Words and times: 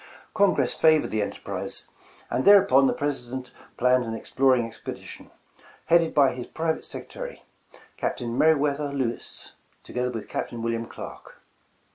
Congress 0.33 0.73
favored 0.73 1.11
the 1.11 1.21
enterprise, 1.21 1.87
and 2.31 2.43
thereupon 2.43 2.87
the 2.87 2.91
President 2.91 3.51
planned 3.77 4.03
an 4.03 4.15
exploring 4.15 4.65
expedition, 4.65 5.29
headed 5.85 6.11
by 6.11 6.33
his 6.33 6.47
private 6.47 6.83
secretary. 6.85 7.43
Captain 7.97 8.35
Meriwether 8.35 8.91
Lewis, 8.91 9.51
to 9.83 9.93
gether 9.93 10.09
with 10.09 10.27
Captain 10.27 10.63
William 10.63 10.87
Clark. 10.87 11.39